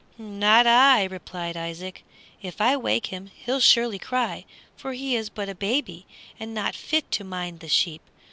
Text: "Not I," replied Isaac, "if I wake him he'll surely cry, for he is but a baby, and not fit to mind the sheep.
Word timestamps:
"Not 0.17 0.65
I," 0.65 1.03
replied 1.03 1.55
Isaac, 1.55 2.03
"if 2.41 2.59
I 2.59 2.75
wake 2.75 3.05
him 3.13 3.27
he'll 3.45 3.59
surely 3.59 3.99
cry, 3.99 4.45
for 4.75 4.93
he 4.93 5.15
is 5.15 5.29
but 5.29 5.47
a 5.47 5.53
baby, 5.53 6.07
and 6.39 6.55
not 6.55 6.73
fit 6.73 7.11
to 7.11 7.23
mind 7.23 7.59
the 7.59 7.69
sheep. 7.69 8.01